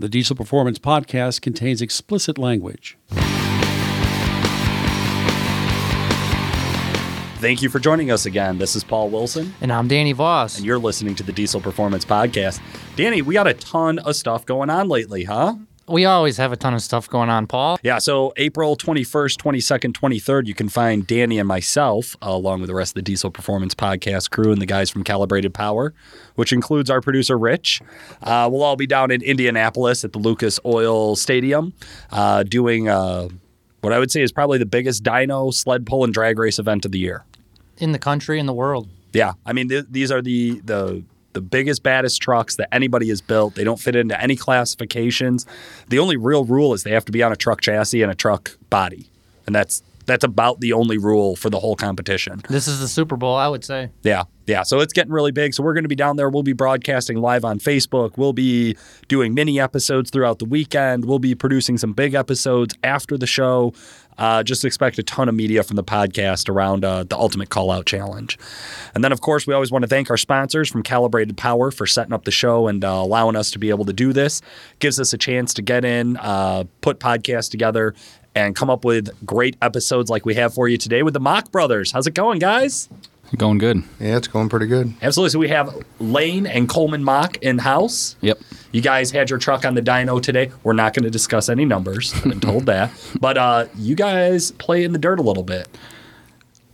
[0.00, 2.96] The Diesel Performance Podcast contains explicit language.
[7.40, 8.58] Thank you for joining us again.
[8.58, 10.56] This is Paul Wilson, And I'm Danny Voss.
[10.58, 12.60] and you're listening to the Diesel Performance Podcast.
[12.94, 15.54] Danny, we got a ton of stuff going on lately, huh?
[15.88, 17.78] We always have a ton of stuff going on, Paul.
[17.82, 22.68] Yeah, so April 21st, 22nd, 23rd, you can find Danny and myself, uh, along with
[22.68, 25.94] the rest of the Diesel Performance Podcast crew and the guys from Calibrated Power,
[26.34, 27.80] which includes our producer, Rich.
[28.22, 31.72] Uh, we'll all be down in Indianapolis at the Lucas Oil Stadium
[32.10, 33.28] uh, doing uh,
[33.80, 36.84] what I would say is probably the biggest dyno, sled pull, and drag race event
[36.84, 37.24] of the year.
[37.78, 38.88] In the country, in the world.
[39.12, 41.02] Yeah, I mean th- these are the the
[41.38, 43.54] the biggest baddest trucks that anybody has built.
[43.54, 45.46] They don't fit into any classifications.
[45.86, 48.14] The only real rule is they have to be on a truck chassis and a
[48.16, 49.08] truck body,
[49.46, 52.42] and that's that's about the only rule for the whole competition.
[52.48, 53.90] This is the Super Bowl, I would say.
[54.02, 54.64] Yeah, yeah.
[54.64, 55.54] So it's getting really big.
[55.54, 56.28] So we're going to be down there.
[56.30, 58.16] We'll be broadcasting live on Facebook.
[58.16, 58.76] We'll be
[59.06, 61.04] doing mini episodes throughout the weekend.
[61.04, 63.74] We'll be producing some big episodes after the show.
[64.18, 67.70] Uh, just expect a ton of media from the podcast around uh, the Ultimate Call
[67.70, 68.36] Out Challenge.
[68.92, 71.86] And then, of course, we always want to thank our sponsors from Calibrated Power for
[71.86, 74.42] setting up the show and uh, allowing us to be able to do this.
[74.80, 77.94] Gives us a chance to get in, uh, put podcasts together,
[78.34, 81.50] and come up with great episodes like we have for you today with the Mock
[81.50, 81.92] Brothers.
[81.92, 82.88] How's it going, guys?
[83.36, 83.82] Going good.
[84.00, 84.94] Yeah, it's going pretty good.
[85.02, 85.30] Absolutely.
[85.30, 88.16] So we have Lane and Coleman Mock in house.
[88.22, 88.38] Yep.
[88.72, 90.50] You guys had your truck on the dyno today.
[90.62, 92.14] We're not going to discuss any numbers.
[92.14, 92.90] I've been told that.
[93.20, 95.68] But uh, you guys play in the dirt a little bit.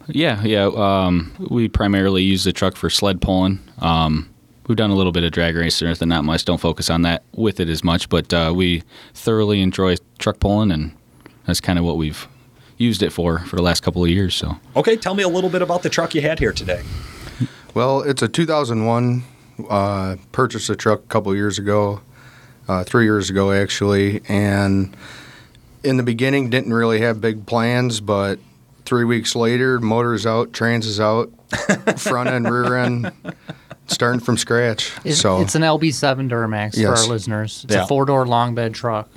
[0.08, 0.66] Yeah, yeah.
[0.66, 3.60] Um, we primarily use the truck for sled pulling.
[3.78, 4.28] Um,
[4.66, 6.44] we've done a little bit of drag racing, and not much.
[6.44, 8.82] Don't focus on that with it as much, but uh, we
[9.14, 10.92] thoroughly enjoy truck pulling, and
[11.46, 12.26] that's kind of what we've
[12.76, 14.34] used it for for the last couple of years.
[14.34, 16.82] So Okay, tell me a little bit about the truck you had here today.
[17.74, 19.24] Well, it's a 2001.
[19.70, 22.00] Uh, purchased a truck a couple years ago,
[22.68, 24.96] uh, three years ago actually, and
[25.84, 28.40] in the beginning didn't really have big plans, but
[28.84, 31.30] three weeks later, motor's out, trans is out,
[31.98, 33.12] front end, rear end,
[33.86, 34.92] starting from scratch.
[35.04, 37.62] It's, so it's an LB7 Duramax for our listeners.
[37.64, 37.84] It's Yeah.
[37.84, 39.08] a four door long bed truck.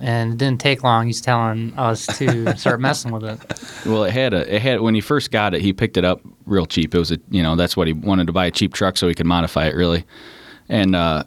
[0.00, 1.06] And it didn't take long.
[1.06, 3.40] He's telling us to start messing with it.
[3.86, 6.20] Well, it had a it had when he first got it, he picked it up
[6.44, 6.94] real cheap.
[6.94, 9.08] It was a you know that's what he wanted to buy a cheap truck so
[9.08, 10.04] he could modify it really,
[10.68, 11.24] and uh,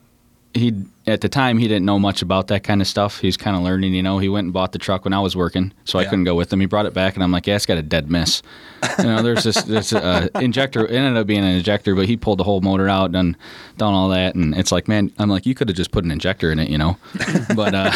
[0.53, 0.74] he
[1.07, 3.19] at the time he didn't know much about that kind of stuff.
[3.19, 3.93] He's kind of learning.
[3.93, 6.25] You know, he went and bought the truck when I was working, so I couldn't
[6.25, 6.59] go with him.
[6.59, 8.41] He brought it back, and I'm like, yeah, it's got a dead miss.
[8.97, 10.85] You know, there's this this uh, injector.
[10.85, 13.35] It ended up being an injector, but he pulled the whole motor out and
[13.77, 16.11] done all that, and it's like, man, I'm like, you could have just put an
[16.11, 16.97] injector in it, you know,
[17.55, 17.91] but uh,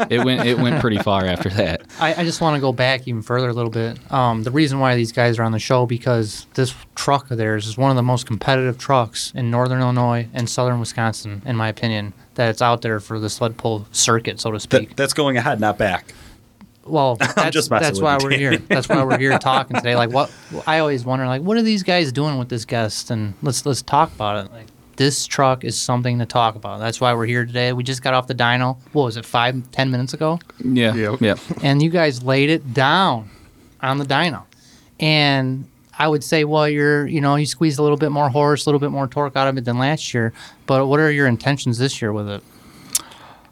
[0.10, 1.82] it went it went pretty far after that.
[1.98, 3.98] I, I just want to go back even further a little bit.
[4.12, 7.66] Um, the reason why these guys are on the show because this truck of theirs
[7.66, 11.68] is one of the most competitive trucks in northern Illinois and southern Wisconsin, in my
[11.68, 12.12] opinion.
[12.38, 14.80] That it's out there for the sled pull circuit, so to speak.
[14.90, 16.14] Th- that's going ahead, not back.
[16.84, 18.56] Well, that's, just that's why we're here.
[18.58, 19.96] That's why we're here talking today.
[19.96, 20.30] Like, what
[20.64, 23.10] I always wonder, like, what are these guys doing with this guest?
[23.10, 24.52] And let's let's talk about it.
[24.52, 26.78] Like, this truck is something to talk about.
[26.78, 27.72] That's why we're here today.
[27.72, 28.78] We just got off the dyno.
[28.92, 30.38] What was it, five, ten minutes ago?
[30.64, 31.20] Yeah, Yep.
[31.20, 31.34] yeah.
[31.64, 33.30] And you guys laid it down
[33.82, 34.44] on the dyno.
[35.00, 35.66] And
[35.98, 38.68] I would say, well, you're, you know, you squeezed a little bit more horse, a
[38.68, 40.32] little bit more torque out of it than last year.
[40.66, 42.42] But what are your intentions this year with it?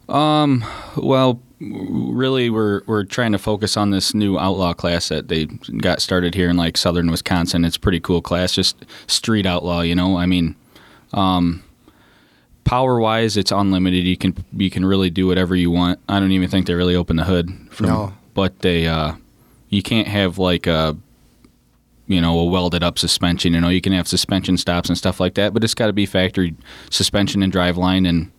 [0.09, 6.01] Well, really, we're we're trying to focus on this new outlaw class that they got
[6.01, 7.65] started here in like southern Wisconsin.
[7.65, 9.81] It's a pretty cool class, just street outlaw.
[9.81, 10.55] You know, I mean,
[11.13, 11.63] um,
[12.65, 14.05] power wise, it's unlimited.
[14.05, 15.99] You can you can really do whatever you want.
[16.09, 17.51] I don't even think they really open the hood.
[17.71, 18.15] From, No.
[18.35, 19.15] but they uh,
[19.69, 20.97] you can't have like a
[22.07, 23.55] you know a welded up suspension.
[23.55, 25.93] You know, you can have suspension stops and stuff like that, but it's got to
[25.93, 26.55] be factory
[26.91, 28.31] suspension and drive line and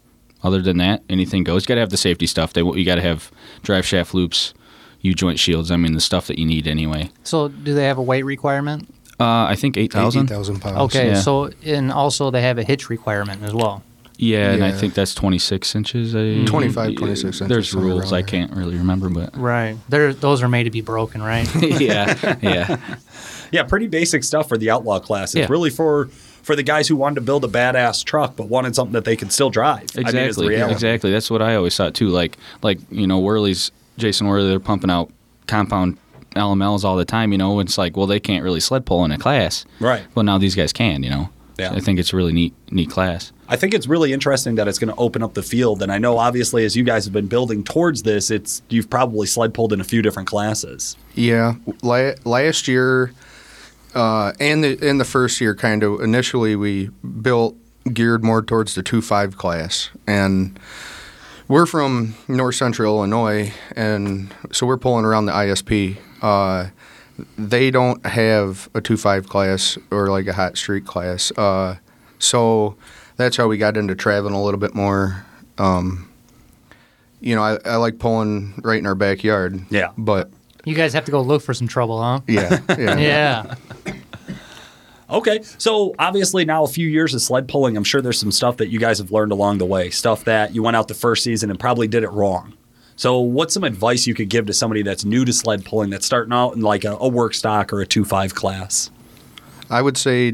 [0.44, 1.63] other than that, anything goes.
[1.63, 2.53] You got to have the safety stuff.
[2.53, 3.31] They you got to have
[3.63, 4.53] drive shaft loops,
[5.01, 5.72] U joint shields.
[5.72, 7.09] I mean, the stuff that you need anyway.
[7.23, 8.88] So, do they have a weight requirement?
[9.19, 10.25] Uh, I think eight thousand.
[10.31, 10.78] 8,000 pounds.
[10.95, 11.19] Okay, Yeah.
[11.22, 13.84] so and also they have a hitch requirement as well.
[14.19, 16.16] Yeah, and I think that's twenty six inches.
[16.16, 18.11] I, 25, 26 inches, There's rules.
[18.13, 19.78] I can't really remember, but Right.
[19.90, 21.47] There, those are made to be broken, right?
[21.79, 22.78] yeah, yeah,
[23.52, 25.34] Yeah, pretty basic stuff for the outlaw class.
[25.35, 25.47] It's Yeah.
[25.49, 26.09] really for
[26.44, 29.17] for the guys who wanted to build a badass truck but wanted something that they
[29.17, 29.84] could still drive.
[29.96, 31.11] exactly, I mean, it's exactly.
[31.11, 32.08] That's what I always thought too.
[32.08, 35.11] Like, like you know, Wehrli's Jason Wehrli, they're pumping out
[35.47, 35.97] compound
[36.35, 37.32] LMLs all the time.
[37.32, 40.03] You know, it's like, well, they can't really sled pull in a class, Right.
[40.16, 41.03] Well, now these guys can.
[41.03, 41.73] You know, Yeah.
[41.73, 43.32] I think it's a really neat, neat class.
[43.49, 45.82] I think it's really interesting that it's going to open up the field.
[45.82, 49.26] And I know, obviously, as you guys have been building towards this, it's you've probably
[49.26, 50.96] sled pulled in a few different classes.
[51.16, 53.11] Yeah, la- last year
[53.95, 56.87] uh, and the in the first year, kind of initially we
[57.22, 57.55] built
[57.93, 60.59] geared more towards the two five class, and
[61.47, 65.97] We're from north central Illinois, and so we're pulling around the ISP.
[66.22, 66.67] Uh,
[67.37, 71.31] they don't have a two five class or like a hot street class.
[71.37, 71.78] Uh,
[72.19, 72.75] so
[73.16, 75.25] that's how we got into traveling a little bit more.
[75.57, 76.11] Um,
[77.22, 79.61] you know, I, I like pulling right in our backyard.
[79.69, 79.91] Yeah.
[79.97, 80.29] But
[80.67, 82.19] You guys have to go look for some trouble, huh?
[82.28, 82.97] yeah, yeah.
[82.97, 83.55] Yeah.
[85.09, 88.58] Okay, so obviously now a few years of sled pulling, I'm sure there's some stuff
[88.58, 91.23] that you guys have learned along the way, stuff that you went out the first
[91.23, 92.55] season and probably did it wrong.
[92.97, 96.05] So, what's some advice you could give to somebody that's new to sled pulling, that's
[96.05, 98.91] starting out in like a, a work stock or a two five class?
[99.70, 100.34] I would say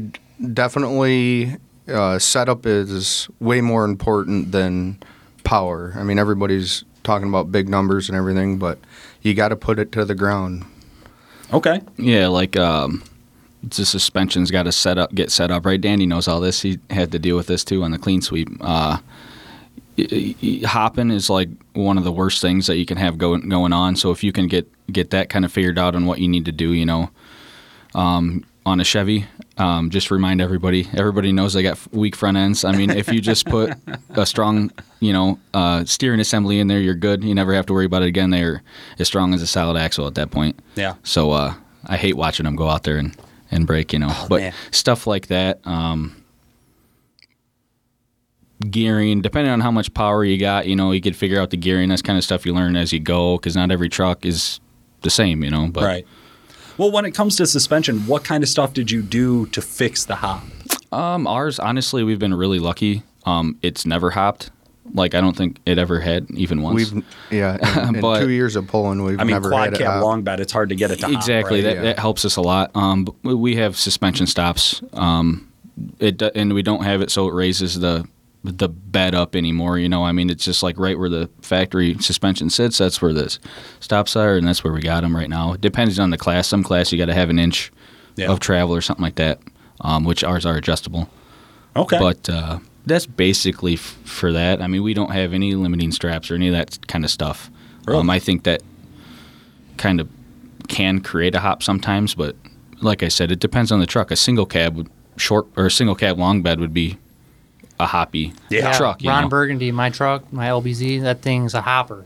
[0.52, 1.56] definitely
[1.86, 4.98] uh, setup is way more important than
[5.44, 5.92] power.
[5.96, 8.80] I mean, everybody's talking about big numbers and everything, but
[9.24, 10.64] you got to put it to the ground.
[11.52, 13.02] Okay, Yeah, like um,
[13.62, 15.80] the suspension's got to set up, get set up right.
[15.80, 16.62] Danny knows all this.
[16.62, 18.48] He had to deal with this too on the clean sweep.
[18.60, 18.98] Uh,
[19.98, 23.48] y- y- hopping is like one of the worst things that you can have going
[23.48, 23.96] going on.
[23.96, 26.44] So if you can get get that kind of figured out on what you need
[26.46, 27.10] to do, you know,
[27.94, 30.88] um, on a Chevy, um, just remind everybody.
[30.94, 32.64] Everybody knows they got weak front ends.
[32.64, 33.72] I mean, if you just put
[34.10, 34.70] a strong,
[35.00, 37.22] you know, uh, steering assembly in there, you're good.
[37.22, 38.30] You never have to worry about it again.
[38.30, 38.62] They're
[38.98, 40.58] as strong as a solid axle at that point.
[40.74, 41.54] yeah, So uh,
[41.86, 43.16] I hate watching them go out there and,
[43.50, 44.12] and break, you know.
[44.28, 44.54] but man.
[44.72, 46.20] stuff like that, um,
[48.70, 51.56] gearing, depending on how much power you got, you know, you could figure out the
[51.56, 51.88] gearing.
[51.88, 54.60] That's kind of stuff you learn as you go because not every truck is
[55.02, 55.68] the same, you know.
[55.68, 56.06] But right.
[56.76, 60.04] Well, when it comes to suspension, what kind of stuff did you do to fix
[60.04, 60.42] the hop?
[60.92, 63.02] um, ours, honestly, we've been really lucky.
[63.26, 64.50] Um, it's never hopped.
[64.92, 66.92] Like I don't think it ever had even once.
[66.92, 67.56] We've yeah,
[67.88, 70.02] in, in But- two years of pulling, we've I mean, never quad had it cab
[70.02, 71.64] long bed, it's hard to get it to hop, exactly right?
[71.64, 71.82] that, Yeah.
[71.82, 75.50] that helps us a lot um but we- we have suspension stops um
[76.00, 78.06] it and we don't have it so it raises the
[78.44, 81.94] the bed up anymore you know i mean it's just like right where the factory
[81.98, 83.38] suspension sits that's where the
[83.80, 86.46] stops are and that's where we got them right now it depends on the class
[86.46, 87.72] some class you got to have an inch
[88.16, 88.30] Yeah.
[88.30, 89.40] of travel or something like that
[89.80, 91.08] um, which ours are adjustable
[91.74, 91.98] Okay.
[91.98, 94.60] but uh, that's basically f- for that.
[94.62, 97.50] I mean, we don't have any limiting straps or any of that kind of stuff.
[97.86, 97.98] Really?
[97.98, 98.62] Um, I think that
[99.76, 100.08] kind of
[100.68, 102.36] can create a hop sometimes, but
[102.80, 104.10] like I said, it depends on the truck.
[104.10, 106.98] A single cab would short or a single cab long bed would be
[107.80, 108.72] a hoppy Yeah.
[108.76, 109.02] truck.
[109.02, 109.28] You Ron know?
[109.28, 112.04] Burgundy, my truck, my LBZ, that thing's a hopper.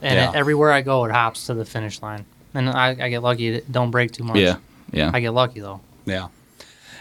[0.00, 0.30] And Yeah.
[0.30, 2.24] it, everywhere I go, it hops to the finish line.
[2.54, 3.48] And I, I get lucky.
[3.48, 4.36] It don't break too much.
[4.36, 4.56] Yeah,
[4.92, 5.10] yeah.
[5.12, 5.80] I get lucky, though.
[6.06, 6.28] Yeah.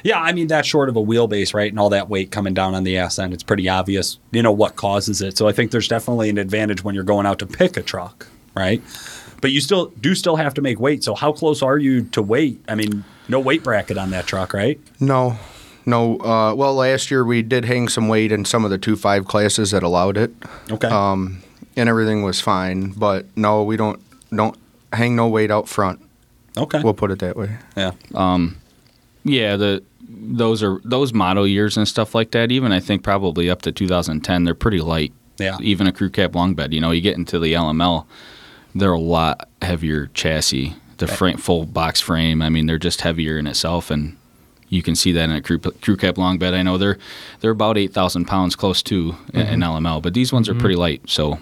[0.04, 1.72] Yeah, I mean that's short of a wheelbase, right?
[1.72, 4.52] And all that weight coming down on the ass end, it's pretty obvious, you know,
[4.52, 5.38] what causes it.
[5.38, 8.28] So I think there's definitely an advantage when you're going out to pick a truck,
[8.56, 8.82] right?
[9.42, 11.04] But you still do still have to make weight.
[11.04, 12.64] So how close are you to weight?
[12.68, 14.80] I mean, no weight bracket on that truck, right?
[15.00, 15.36] No,
[15.88, 16.20] no.
[16.20, 19.26] Uh, well, last year we did hang some weight in some of the two five
[19.26, 20.32] classes that allowed it,
[20.70, 20.88] Okay.
[20.88, 21.42] um,
[21.76, 22.92] and everything was fine.
[22.92, 24.00] But no, we don't
[24.36, 24.56] don't
[24.94, 26.00] hang no weight out front.
[26.56, 26.82] okay.
[26.84, 27.58] We'll put it that way.
[27.76, 27.92] yeah.
[28.14, 28.58] Um,
[29.24, 32.52] Yeah, the those are those model years and stuff like that.
[32.52, 35.12] Even I think probably up to 2010, they're pretty light.
[35.38, 35.58] Yeah.
[35.62, 36.74] Even a crew cab long bed.
[36.74, 38.06] You know, you get into the LML,
[38.74, 40.76] they're a lot heavier chassis.
[40.98, 42.42] The frame, full box frame.
[42.42, 44.18] I mean, they're just heavier in itself, and
[44.70, 46.54] you can see that in a crew, crew cab long bed.
[46.54, 46.98] I know they're
[47.42, 51.02] they're about 8,000 pounds, close to in- in LML, but these ones are pretty light.
[51.08, 51.40] So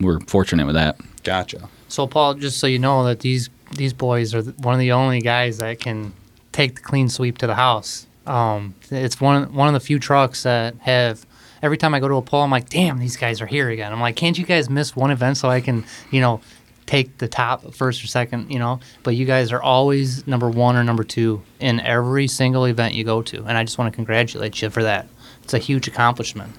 [0.00, 0.96] we're fortunate with that.
[1.24, 1.68] Gotcha.
[1.88, 5.20] So, Paul, just so you know that these these boys are one of the only
[5.20, 6.12] guys that can
[6.52, 8.06] take the clean sweep to the house.
[8.26, 11.26] Um, it's one one of the few trucks that have.
[11.62, 13.92] Every time I go to a pull, I'm like, "Damn, these guys are here again."
[13.92, 16.40] I'm like, "Can't you guys miss one event so I can, you know,
[16.90, 20.76] take the top first or second, you know?" But you guys are always number one
[20.76, 23.96] or number two in every single event you go to, and I just want to
[23.96, 25.06] congratulate you for that.
[25.42, 26.52] It's a huge accomplishment.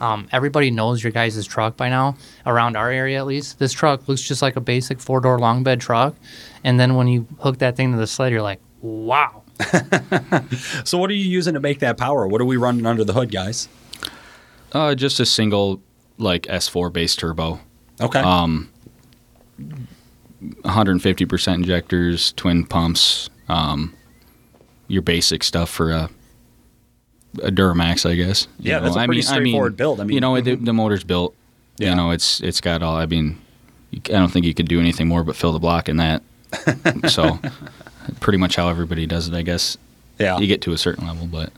[0.00, 3.58] Um, everybody knows your guys' truck by now, around our area at least.
[3.58, 6.14] This truck looks just like a basic four door long bed truck.
[6.64, 9.42] And then when you hook that thing to the sled, you're like, wow.
[10.84, 12.26] So what are you using to make that power?
[12.26, 13.68] What are we running under the hood, guys?
[14.72, 15.82] Uh, just a single
[16.16, 17.60] like S4 base turbo.
[18.00, 18.20] Okay.
[18.20, 18.70] Um,
[20.42, 23.94] 150% injectors, twin pumps, um,
[24.88, 26.10] your basic stuff for a,
[27.42, 28.46] a Duramax, I guess.
[28.58, 30.00] You Yeah, that's a I pretty mean- straightforward build.
[30.00, 31.34] I mean- you know, the, the motor's built.
[31.78, 31.90] Yeah.
[31.90, 32.96] You know, it's it's got all.
[32.96, 33.40] I mean,
[33.94, 36.22] I don't think you could do anything more but fill the block in that.
[37.08, 37.38] so,
[38.20, 39.78] pretty much how everybody does it, I guess.
[40.18, 40.36] yeah.
[40.38, 41.52] You get to a certain level, but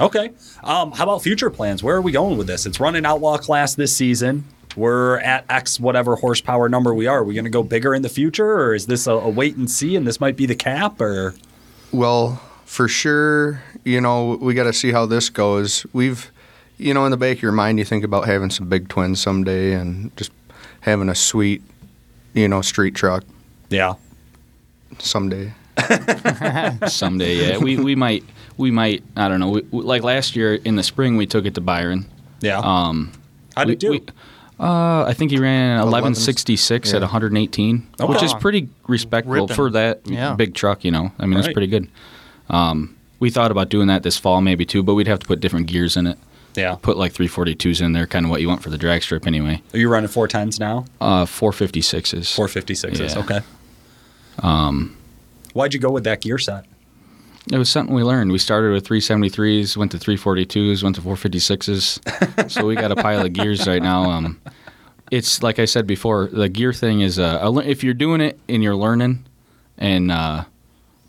[0.00, 0.30] Okay.
[0.62, 1.82] Um, how about future plans?
[1.82, 2.64] Where are we going with this?
[2.66, 4.44] It's running outlaw class this season.
[4.76, 7.18] We're at X whatever horsepower number we are.
[7.18, 9.56] Are we going to go bigger in the future, or is this a, a wait
[9.56, 11.00] and see, and this might be the cap?
[11.00, 11.34] Or
[11.92, 15.86] Well, for sure, you know, we got to see how this goes.
[15.92, 16.30] We've,
[16.76, 19.20] you know, in the back of your mind, you think about having some big twins
[19.20, 20.30] someday and just
[20.80, 21.62] having a sweet,
[22.34, 23.24] you know, street truck
[23.70, 23.94] Yeah.
[24.98, 25.52] someday.
[26.88, 27.34] someday.
[27.48, 28.24] Yeah, we, we might
[28.56, 29.50] we might I don't know.
[29.50, 32.06] We, we- like last year in the spring, we took it to Byron.
[32.40, 32.58] Yeah.
[32.58, 33.12] Um,
[33.56, 33.90] How'd we- it do?
[33.90, 34.02] we-
[34.58, 37.00] uh, I think he ran 1166 at yeah.
[37.06, 39.54] 118, which is pretty respectable Ripping.
[39.56, 40.34] for that Yeah.
[40.34, 40.84] big truck.
[40.84, 41.54] You know, I mean, it's Right.
[41.54, 41.88] pretty good.
[42.48, 45.40] Um, we thought about doing that this fall maybe too, but we'd have to put
[45.40, 46.18] different gears in it.
[46.54, 46.76] yeah.
[46.80, 49.60] Put like 342s in there, kind of what you want for the drag strip anyway.
[49.74, 50.86] Are you running 410s now?
[51.02, 52.34] Uh, 456s.
[52.34, 53.14] 456s.
[53.14, 53.18] Yeah.
[53.20, 53.40] Okay.
[54.42, 54.96] Um,
[55.52, 56.64] Why'd you go with that gear set?
[57.52, 58.32] It was something we learned.
[58.32, 62.50] We started with 373s, went to 342s, went to 456s.
[62.50, 64.10] so we got a pile of gears right now.
[64.10, 64.40] Um,
[65.12, 68.38] it's like I said before, the gear thing is uh, a, if you're doing it
[68.48, 69.24] and you're learning,
[69.78, 70.44] and uh,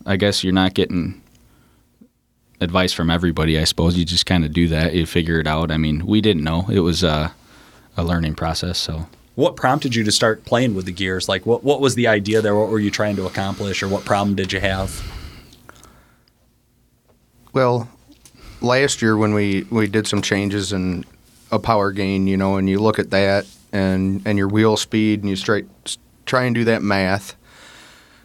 [0.06, 1.20] I guess you're not getting
[2.60, 3.58] advice from everybody.
[3.58, 4.94] I suppose you just kind of do that.
[4.94, 5.72] You figure it out.
[5.72, 6.66] I mean, we didn't know.
[6.70, 7.30] It was uh,
[7.96, 8.78] a learning process.
[8.78, 11.28] So What prompted you to start playing with the gears?
[11.28, 12.54] Like, what, what was the idea there?
[12.54, 15.02] What were you trying to accomplish, or what problem did you have?
[17.58, 17.88] Well,
[18.60, 21.04] last year when we, we did some changes in
[21.50, 25.22] a power gain, you know, and you look at that and, and your wheel speed
[25.22, 25.66] and you straight,
[26.24, 27.34] try and do that math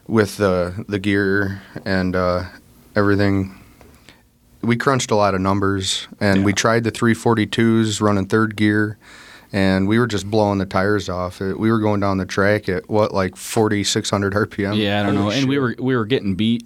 [0.08, 2.44] with the, the gear and uh,
[2.96, 3.58] everything.
[4.62, 9.00] We crunched a lot of numbers and we tried the 342s running third gear
[9.52, 11.42] and we were just blowing the tires off.
[11.42, 14.78] It, we were going down the track at what, like 4,600 RPM?
[14.78, 15.22] yeah, I don't know.
[15.24, 16.63] holy And we were we were getting beat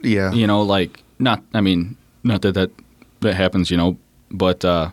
[0.00, 0.30] Yeah.
[0.30, 2.70] you know like not i mean not that that
[3.20, 3.96] that happens you know
[4.30, 4.90] but uh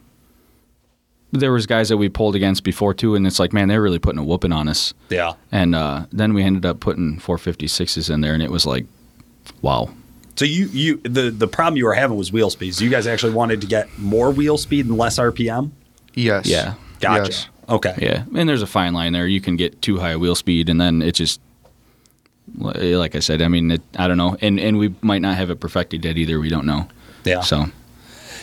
[1.34, 4.00] there was guys that we pulled against before too and it's like man they're really
[4.00, 5.34] putting a whooping on us Yeah.
[5.52, 8.86] and uh then we ended up putting 456s in there and it was like
[9.62, 9.90] wow
[10.36, 12.82] So you you the the problem you were having was wheel speeds.
[12.82, 15.72] You guys actually wanted to get more wheel speed and less RPM.
[16.14, 16.46] Yes.
[16.48, 16.74] Yeah.
[17.00, 17.32] Gotcha.
[17.32, 17.48] Yes.
[17.70, 17.96] Okay.
[18.02, 20.68] yeah and there's a fine line there you can get too high a wheel speed
[20.70, 21.40] and then it just
[22.58, 25.50] like i said i mean it, i don't know and and we might not have
[25.50, 26.86] it perfected yet either we don't know
[27.24, 27.42] Yeah.
[27.42, 27.66] so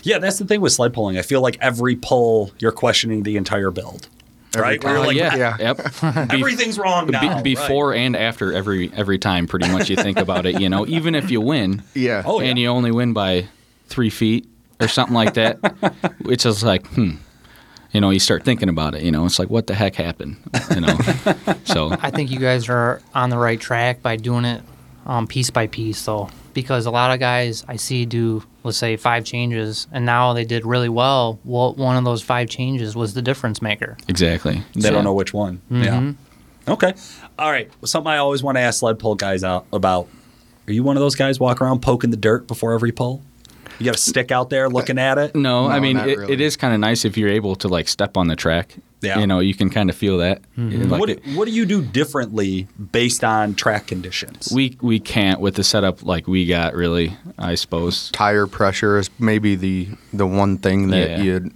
[0.02, 1.18] Yeah, that's the thing with sled pulling.
[1.18, 4.08] I feel like every pull you're questioning the entire build.
[4.56, 4.82] right?
[4.82, 5.56] Where Uh, like, yeah, Yeah.
[5.58, 5.76] yep
[6.30, 7.42] Be- everything's wrong Be- now.
[7.42, 10.60] before and after every every time, pretty much you think about it.
[10.60, 12.22] You know, even if you win, Yeah.
[12.24, 12.62] Oh, and yeah.
[12.64, 13.46] you only win by
[13.88, 14.48] three feet
[14.80, 15.58] or something like that,
[16.20, 17.16] it's just like, hmm.
[17.92, 19.02] You know, you start thinking about it.
[19.02, 20.36] You know, it's like, what the heck happened?
[20.74, 20.98] You know,
[21.64, 24.60] so I think you guys are on the right track by doing it
[25.06, 28.96] um, piece by piece, though, because a lot of guys I see do, let's say,
[28.96, 31.38] five changes, and now they did really well.
[31.44, 33.96] Well, one of those five changes was the difference maker.
[34.08, 34.62] exactly.
[34.74, 35.60] They So- don't know which one.
[35.70, 35.82] Mm-hmm.
[35.84, 36.12] Yeah.
[36.72, 36.92] Okay.
[37.38, 37.70] All right.
[37.84, 40.06] Something I always want to ask sled pull guys out about.
[40.66, 43.22] Are you one of those guys walk around poking the dirt before every pull?
[43.78, 45.34] You got a stick out there looking at it?
[45.34, 46.32] No, I mean it, really.
[46.34, 48.74] it is kind of nice if you're able to like step on the track.
[49.00, 49.20] Yeah.
[49.20, 50.42] You know, you can kind of feel that.
[50.56, 50.90] Mm-hmm.
[50.90, 54.50] Like What, it- what do you do differently based on track conditions?
[54.52, 57.16] we we can't with the setup like we got really.
[57.38, 58.10] I suppose.
[58.10, 61.22] tire pressure is maybe the the one thing that Yeah.
[61.22, 61.50] you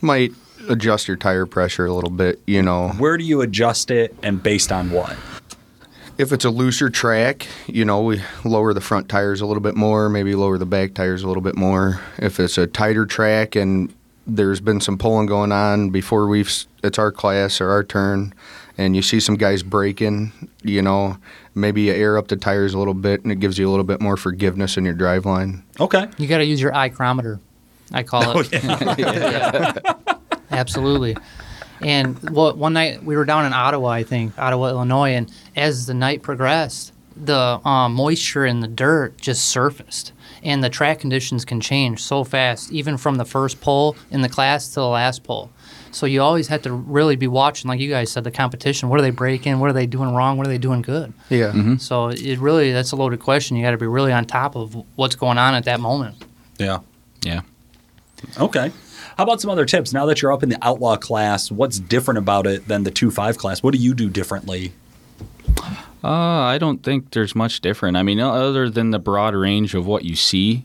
[0.00, 0.32] might
[0.68, 2.40] adjust your tire pressure a little bit.
[2.46, 5.16] You know, Where do you adjust it and based on what?
[6.16, 9.74] if it's a looser track, you know, we lower the front tires a little bit
[9.74, 12.00] more, maybe lower the back tires a little bit more.
[12.18, 13.92] If it's a tighter track and
[14.26, 18.32] there's been some pulling going on before we've it's our class or our turn
[18.78, 20.32] and you see some guys breaking
[20.64, 21.18] you know,
[21.54, 23.84] maybe you air up the tires a little bit and it gives you a little
[23.84, 25.62] bit more forgiveness in your drive line.
[25.78, 26.08] Okay.
[26.16, 27.38] You got to use your ichrometer,
[27.92, 28.48] I call it.
[28.64, 29.74] Oh, yeah.
[30.50, 31.16] Absolutely.
[31.80, 35.86] And well, one night we were down in Ottawa, I think, Ottawa, Illinois, and as
[35.86, 41.44] the night progressed, the um, moisture in the dirt just surfaced, and the track conditions
[41.44, 45.22] can change so fast, even from the first pole in the class to the last
[45.24, 45.50] pole.
[45.92, 48.88] So you always have to really be watching, like you guys said, the competition.
[48.88, 49.60] What are they breaking?
[49.60, 50.36] What are they doing wrong?
[50.36, 51.12] What are they doing good?
[51.30, 51.76] Yeah.
[51.76, 53.56] So it really that's a loaded question.
[53.56, 56.16] You got to be really on top of what's going on at that moment.
[56.58, 56.80] Yeah.
[57.22, 57.42] Yeah.
[58.38, 58.72] Okay.
[59.16, 59.92] How about some other tips?
[59.92, 63.12] Now that you're up in the outlaw class, what's different about it than the 2
[63.12, 63.62] 5 class?
[63.62, 64.72] What do you do differently?
[66.04, 67.96] Uh, I don't think there's much different.
[67.96, 70.64] I mean, other than the broad range of what you see,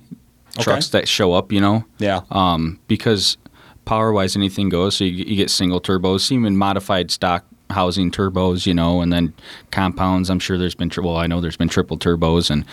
[0.56, 0.64] Okay.
[0.64, 2.22] trucks that show up, you know, Yeah.
[2.32, 3.38] um, because
[3.86, 4.98] power wise, anything goes.
[4.98, 9.32] So you, you get single turbos, even modified stock housing turbos, you know, and then
[9.72, 10.30] compounds.
[10.30, 12.66] I'm sure there's been, tri- well, I know there's been triple turbos, and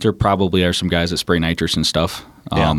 [0.00, 2.24] there probably are some guys that spray nitrous and stuff.
[2.54, 2.74] Yeah.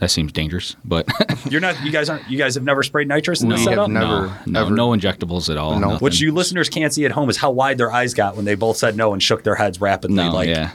[0.00, 1.06] That seems dangerous, but
[1.50, 3.72] You're not, you guys aren't, you guys have never sprayed nitrous in no, this have
[3.72, 3.90] setup?
[3.90, 5.72] never- no, no, ever- no injectables at all.
[5.78, 5.88] No.
[5.90, 5.98] nothing.
[5.98, 8.54] What you listeners can't see at home is how wide their eyes got when they
[8.54, 10.16] both said no and shook their heads rapidly.
[10.16, 10.70] No, like, yeah.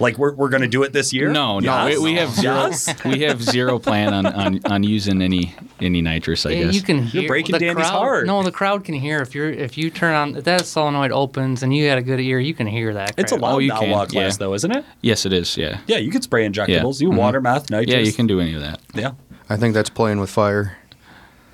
[0.00, 1.30] Like we're, we're going to do it this year?
[1.30, 1.98] No, no, Yes.
[1.98, 2.54] we, we have zero.
[2.66, 2.92] Yes.
[3.04, 6.44] We have zero plan on, on, on using any any nitrous.
[6.46, 8.26] I Yeah, guess you can hear breaking the Danny's crowd, heart.
[8.26, 11.62] No, the crowd can hear if you're if you turn on if that solenoid opens
[11.62, 13.14] and you had a good ear, you can hear that.
[13.16, 13.40] It's crap.
[13.40, 14.36] allowed Oh, you in can, outlaw class, yeah.
[14.38, 14.84] though, isn't it?
[15.00, 15.56] Yes, it is.
[15.56, 15.78] Yeah.
[15.86, 17.00] Yeah, you could spray injectables.
[17.00, 17.16] You Mhm.
[17.16, 17.94] water, meth, nitrous.
[17.94, 18.80] Yeah, you can do any of that.
[18.94, 19.12] Yeah.
[19.48, 20.76] I think that's playing with fire.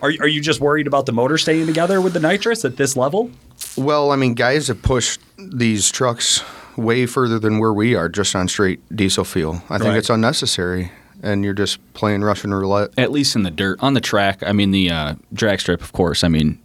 [0.00, 2.97] Are, are you just worried about the motor staying together with the nitrous at this
[2.97, 3.30] level?
[3.76, 6.42] Well, I mean, guys have pushed these trucks
[6.80, 9.62] way further than where we are just on straight diesel fuel.
[9.68, 9.99] I think Right.
[9.99, 10.90] it's unnecessary,
[11.22, 12.90] and you're just playing Russian roulette.
[12.99, 14.42] At least in the dirt on the track.
[14.46, 16.25] I mean, the uh, drag strip, of course.
[16.25, 16.58] I mean,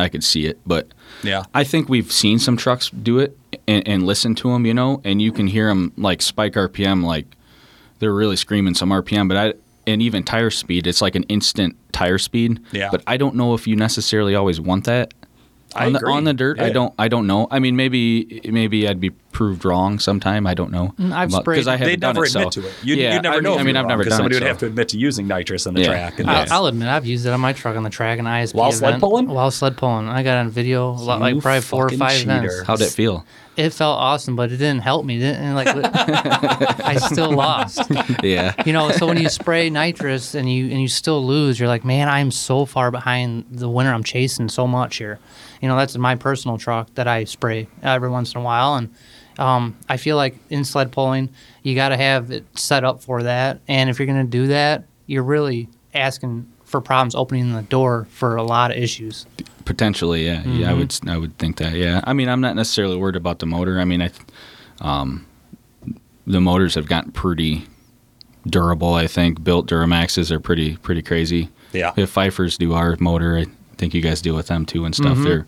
[0.00, 0.88] I could see it, but
[1.22, 1.44] Yeah.
[1.54, 3.36] I think we've seen some trucks do it
[3.68, 7.04] and, and listen to them, you know, and you can hear them like spike RPM,
[7.04, 7.26] like
[8.00, 9.54] they're really screaming some RPM, but I
[9.86, 12.60] and even tire speed, it's like an instant tire speed.
[12.72, 12.88] Yeah.
[12.92, 15.12] But I don't know if you necessarily always want that.
[15.74, 16.12] I on the agree.
[16.12, 17.46] on the dirt, I don't I don't know.
[17.50, 20.46] I mean, maybe maybe I'd be proved wrong sometime.
[20.46, 20.94] I don't know.
[20.98, 22.74] Mm, I've sprayed- because I haven't They'd done never it, admit so- to it.
[22.82, 23.50] You'd, yeah, you'd never I know.
[23.52, 24.40] mean, I mean, I've never wrong, 'cause done somebody it.
[24.40, 25.86] would so- have to admit to using nitrous on the Yeah.
[25.88, 26.18] track.
[26.20, 28.28] And I, that's- I'll admit I've used it on my truck on the track and
[28.28, 29.28] ISP While sled pulling?
[29.28, 32.30] While sled pulling, I got on video a lot, like probably four or five cheater.
[32.30, 32.62] events.
[32.66, 33.24] How'd it feel?
[33.54, 35.18] It felt awesome, but it didn't help me.
[35.18, 35.68] Didn't like
[36.16, 37.82] I still lost.
[38.22, 38.54] Yeah.
[38.64, 41.84] You know, so when you spray nitrous and you and you still lose, you're like,
[41.84, 43.92] man, I'm so far behind the winner.
[43.92, 45.18] I'm chasing so much here.
[45.60, 48.88] You know, that's my personal truck that I spray every once in a while, and
[49.38, 51.28] um, I feel like in sled pulling,
[51.62, 53.60] you got to have it set up for that.
[53.68, 58.06] And if you're going to do that, you're really asking for problems, opening the door
[58.10, 59.26] for a lot of issues.
[59.64, 60.70] Potentially, yeah, yeah.
[60.70, 61.74] I would, I would think that.
[61.74, 63.78] Yeah, I mean, I'm not necessarily worried about the motor.
[63.78, 64.10] I mean, I,
[64.80, 65.26] um,
[66.26, 67.66] the motors have gotten pretty
[68.46, 68.94] durable.
[68.94, 71.50] I think built Duramaxes are pretty, pretty crazy.
[71.72, 71.92] Yeah.
[71.96, 73.46] If Pfeiffer's do our motor, I
[73.76, 75.18] think you guys deal with them too and stuff.
[75.18, 75.46] They're,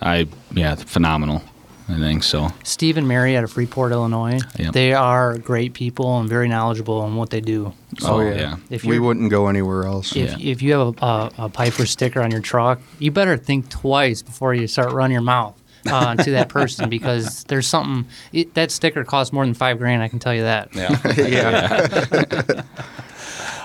[0.00, 1.42] I, yeah, phenomenal.
[1.88, 2.48] I think so.
[2.62, 4.72] Steve and Mary out of Freeport, Illinois, Yep.
[4.72, 7.74] they are great people and very knowledgeable in what they do.
[7.98, 8.56] So, yeah.
[8.70, 10.16] If We wouldn't go anywhere else.
[10.16, 10.50] if, Yeah.
[10.52, 14.22] if you have a, a, a Piper sticker on your truck, you better think twice
[14.22, 18.70] before you start running your mouth uh, to that person because there's something it, that
[18.70, 20.02] sticker costs more than five grand.
[20.02, 20.74] I can tell you that.
[20.74, 20.98] Yeah.
[21.18, 22.62] yeah.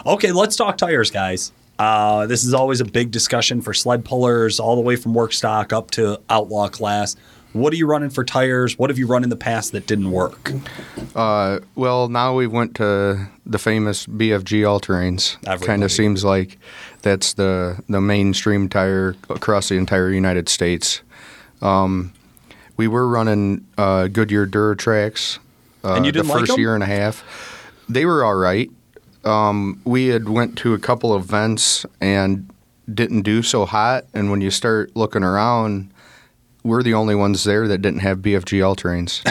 [0.05, 1.51] Okay, let's talk tires, guys.
[1.77, 5.32] Uh, this is always a big discussion for sled pullers, all the way from work
[5.32, 7.15] stock up to outlaw class.
[7.53, 8.77] What are you running for tires?
[8.77, 10.51] What have you run in the past that didn't work?
[11.15, 15.38] Uh, well, now we went to the famous BFG all terrains.
[15.65, 16.59] Kind of seems like
[17.01, 21.01] that's the the mainstream tire across the entire United States.
[21.62, 22.13] Um,
[22.77, 25.39] we were running uh, Goodyear Duratrax
[25.83, 26.59] uh, And you didn't the like first 'em?
[26.59, 27.23] year and a half.
[27.89, 28.69] They were all right.
[29.25, 32.49] Um, we had went to a couple of events and
[32.93, 34.05] didn't do so hot.
[34.13, 35.91] And when you start looking around,
[36.63, 39.22] we're the only ones there that didn't have BFG all terrains.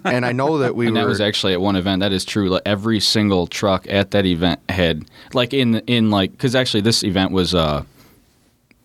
[0.04, 1.02] and I know that we and were.
[1.02, 2.00] that was actually at one event.
[2.00, 2.48] That is true.
[2.48, 7.02] Like every single truck at that event had like in in like because actually this
[7.02, 7.84] event was uh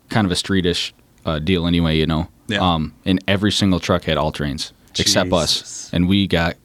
[0.10, 0.94] kind of a streetish
[1.26, 1.98] uh, deal anyway.
[1.98, 2.30] You know.
[2.48, 2.60] Yeah.
[2.60, 6.56] Um, and every single truck had all terrains except us, and we got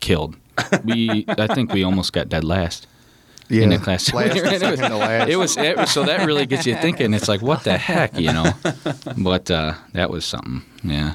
[0.00, 0.36] killed.
[0.84, 2.86] We I think we almost got dead last.
[3.50, 4.12] Yeah, in the class.
[4.12, 5.28] last, it, was, last.
[5.28, 7.12] it was it was so that really gets you thinking.
[7.14, 8.52] It's like what the heck, you know?
[9.18, 10.62] But uh, that was something.
[10.82, 11.14] Yeah.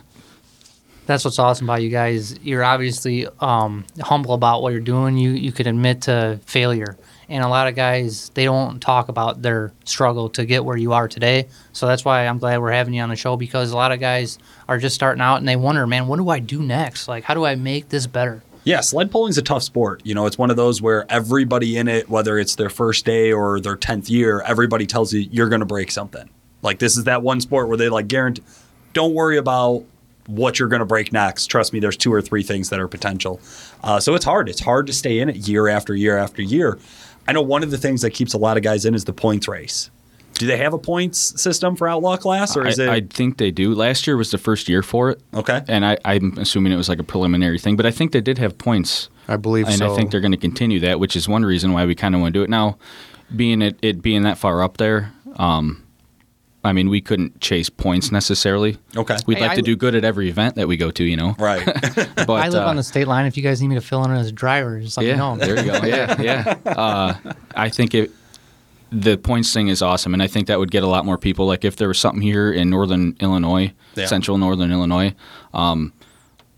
[1.06, 2.39] That's what's awesome about you guys.
[2.39, 5.17] You're obviously um, humble about what you're doing.
[5.17, 6.98] You you can admit to failure,
[7.30, 10.93] and a lot of guys they don't talk about their struggle to get where you
[10.93, 11.48] are today.
[11.74, 14.00] So that's why I'm glad we're having you on the show because a lot of
[14.00, 17.08] guys are just starting out and they wonder, man, what do I do next?
[17.08, 18.41] Like, how do I make this better?
[18.65, 20.01] Yeah, sled pulling's a tough sport.
[20.04, 23.32] You know, it's one of those where everybody in it, whether it's their first day
[23.32, 26.28] or their 10th year, everybody tells you you're going to break something.
[26.63, 28.41] Like this is that one sport where they like guarantee
[28.93, 29.84] don't worry about
[30.25, 31.47] what you're going to break next.
[31.47, 33.39] Trust me, there's two or three things that are potential.
[33.84, 34.49] Uh, so it's hard.
[34.49, 36.80] It's hard to stay in it year after year after year.
[37.28, 39.13] I know one of the things that keeps a lot of guys in is the
[39.13, 39.91] points race.
[40.36, 43.38] Do they have a points system for outlaw class, or is I, it I think
[43.38, 43.74] they do.
[43.74, 45.21] Last year was the first year for it.
[45.34, 45.62] okay?
[45.67, 48.38] And I, I'm assuming it was like a preliminary thing, but I think they did
[48.38, 49.10] have points.
[49.28, 49.91] I believe and so.
[49.91, 52.21] I think they're going to continue that, which is one reason why we kind of
[52.21, 52.78] want to do it now.
[53.36, 55.84] Being it, it being that far up there, um,
[56.65, 58.78] I mean, we couldn't chase points necessarily.
[58.98, 59.17] Okay.
[59.28, 61.15] We'd Hey, like I to do good at every event that we go to, you
[61.15, 61.36] know.
[61.45, 61.63] Right.
[62.15, 63.28] But I live uh, on the state line.
[63.28, 65.17] If you guys need me to fill in as a driver, just let yeah, me
[65.19, 65.36] know.
[65.38, 65.80] there you go.
[65.86, 66.58] Yeah, yeah.
[66.65, 68.12] Uh, I think it.
[68.91, 71.45] The points thing is awesome, and I think that would get a lot more people.
[71.48, 74.06] Like if there was something here in northern Illinois, Yeah.
[74.06, 75.13] central northern Illinois,
[75.54, 75.91] um,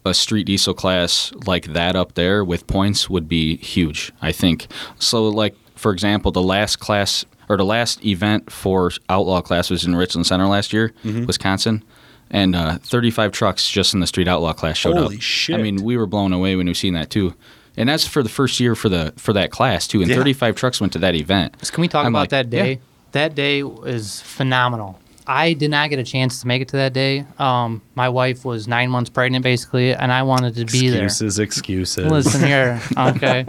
[0.05, 4.11] a street diesel class like that up there with points would be huge.
[4.21, 4.67] I think.
[4.99, 9.85] So, like for example, the last class or the last event for outlaw class was
[9.85, 11.83] in Richland Center last year, Wisconsin.
[12.29, 15.03] and uh, 35 trucks just in the street outlaw class showed up.
[15.03, 15.57] Holy shit.
[15.57, 17.33] I mean, we were blown away when we seen that too.
[17.77, 20.01] And that's for the first year for the for that class too.
[20.01, 20.17] And Yeah.
[20.17, 21.55] 35 trucks went to that event.
[21.61, 22.71] So can we talk I'm about like, that day?
[22.73, 22.77] yeah.
[23.13, 24.99] That day is phenomenal.
[25.25, 27.25] I did not get a chance to make it to that day.
[27.37, 31.03] Um, my wife was nine months pregnant, basically, and I wanted to be there.
[31.05, 32.09] Excuses, excuses.
[32.11, 33.45] Listen here, okay.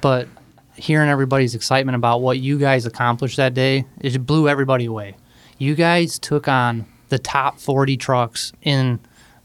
[0.00, 0.28] but
[0.76, 5.14] hearing everybody's excitement about what you guys accomplished that day, it blew everybody away.
[5.58, 8.98] You guys took on the top 40 trucks in,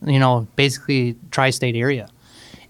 [0.06, 2.08] you know, basically tri-state area.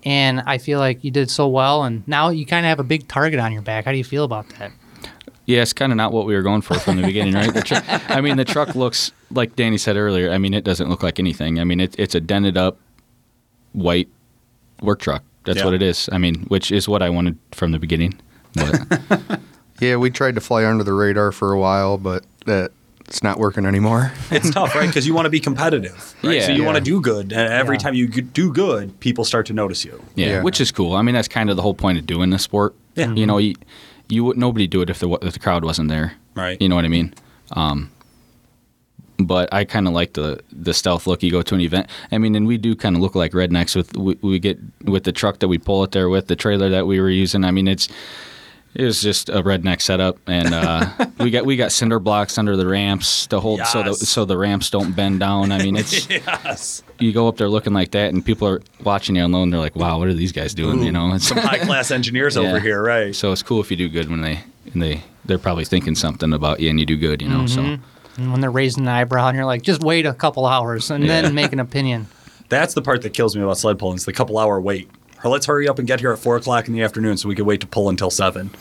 [0.06, 2.84] And I feel like you did so well, and now you kind of have a
[2.84, 3.86] big target on your back.
[3.86, 4.72] How do you feel about that?
[5.46, 7.54] Yeah, it's kind of not what we were going for from the beginning, right?
[7.54, 7.78] The tru-
[8.16, 10.32] I mean, the truck looks like Danny said earlier.
[10.32, 11.60] I mean, it doesn't look like anything.
[11.60, 12.78] I mean, it, it's a dented up
[13.74, 14.08] white
[14.82, 15.24] work truck.
[15.46, 15.66] That's Yeah.
[15.66, 16.08] what it is.
[16.12, 18.14] I mean, which is what I wanted from the beginning.
[18.54, 19.40] But
[19.82, 22.72] Yeah, we tried to fly under the radar for a while, but that
[23.10, 24.14] it's not working anymore.
[24.32, 24.88] it's tough, right?
[24.88, 26.42] Because you want to be competitive, right?
[26.44, 26.58] so Yeah.
[26.58, 27.80] you want to do good, and every Yeah.
[27.80, 30.02] time you do good, people start to notice you.
[30.16, 30.42] yeah, Yeah.
[30.44, 30.94] which is cool.
[30.96, 32.76] I mean, that's kind of the whole point of doing the sport.
[32.96, 33.12] Yeah.
[33.14, 33.56] You know, you,
[34.10, 36.14] you would nobody do it if the if the crowd wasn't there.
[36.36, 36.62] Right.
[36.62, 37.14] You know what I mean?
[37.52, 37.90] Um,
[39.18, 41.22] but I kind of like the the stealth look.
[41.24, 41.88] You go to an event.
[42.12, 45.04] I mean, and we do kind of look like rednecks with we, we get with
[45.04, 47.44] the truck that we pull it there with the trailer that we were using.
[47.44, 47.90] I mean, it's
[48.76, 52.56] it was just a redneck setup, and uh, we got we got cinder blocks under
[52.56, 55.52] the ramps to hold so the so the ramps don't bend down.
[55.52, 56.84] I mean, it's Yes.
[57.00, 59.50] you go up there looking like that, and people are watching you alone.
[59.50, 62.38] They're like, "Wow, what are these guys doing?" you know, it's, Some high class engineers
[62.38, 63.16] over here, right?
[63.16, 64.40] so it's cool if you do good when they
[64.74, 67.22] and they they're probably thinking something about you, and you do good.
[67.22, 67.78] You know, so.
[68.18, 71.06] And when they're raising an eyebrow, and you're like, just wait a couple hours and
[71.06, 71.22] Yeah.
[71.22, 72.08] then make an opinion.
[72.50, 73.96] That's the part that kills me about sled pulling.
[73.96, 74.90] Is the couple hour wait.
[75.24, 77.36] Or let's hurry up and get here at four o'clock in the afternoon so we
[77.36, 78.52] can wait to pull until seven.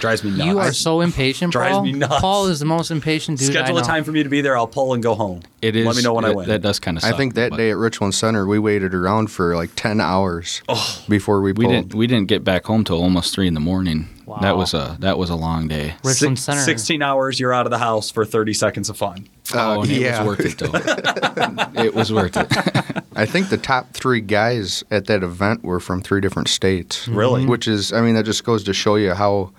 [0.00, 0.44] Drives me nuts.
[0.44, 1.84] You are so impatient, Drives Paul.
[1.84, 2.20] me nuts.
[2.20, 3.86] Paul is the most impatient dude I Schedule a know.
[3.86, 4.56] time for me to be there.
[4.56, 5.42] I'll pull and go home.
[5.60, 5.86] It is.
[5.86, 6.48] Let me know when I that- win.
[6.48, 7.04] That does kind of.
[7.04, 11.04] I think that day at Richland Center, we waited around for like 10 hours oh.
[11.08, 11.66] before we pulled.
[11.66, 14.08] we didn't we didn't get back home till almost three in the morning.
[14.26, 14.38] Wow.
[14.42, 15.94] That was a that was a long day.
[16.04, 16.60] Richland Six- Center.
[16.60, 19.26] 16 hours, you're out of the house for 30 seconds of fun.
[19.54, 20.22] oh, and yeah.
[20.22, 21.82] it was worth it though.
[21.82, 23.04] it was worth it.
[23.16, 27.08] I think the top three guys at that event were from three different states.
[27.08, 27.46] Really?
[27.46, 29.50] Which is, I mean, that just goes to show you how,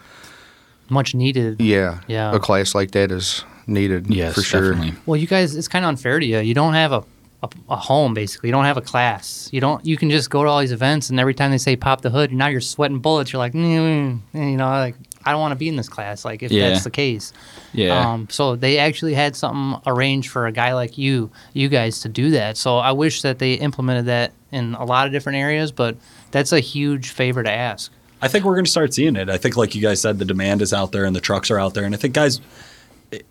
[0.89, 1.62] Much needed.
[1.62, 2.34] yeah, Yeah.
[2.36, 4.71] a class like that is needed Yes, for sure.
[4.73, 4.95] definitely.
[5.06, 6.39] Well, you guys, it's kind of unfair to you.
[6.39, 7.04] You don't have a,
[7.43, 8.49] a, a home basically.
[8.49, 9.49] You don't have a class.
[9.52, 9.86] You don't.
[9.86, 12.10] You can just go to all these events, and every time they say pop the
[12.10, 13.32] hood, and now you're sweating bullets.
[13.32, 16.25] You're like, mm, mm, you know, like I don't want to be in this class.
[16.25, 16.69] Like if Yeah.
[16.69, 17.32] that's the case.
[17.73, 18.12] Yeah.
[18.13, 22.10] Um, so they actually had something arranged for a guy like you, you guys, to
[22.10, 22.58] do that.
[22.58, 25.95] So I wish that they implemented that in a lot of different areas, but
[26.32, 27.91] that's a huge favor to ask.
[28.21, 29.29] I think we're going to start seeing it.
[29.29, 31.60] I think, like you guys said, the demand is out there and the trucks are
[31.60, 31.86] out there.
[31.86, 32.41] And I think, guys,